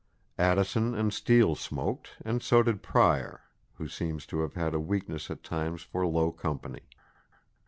[0.39, 3.41] Addison and Steele smoked, and so did Prior,
[3.75, 6.81] who seems to have had a weakness at times for low company.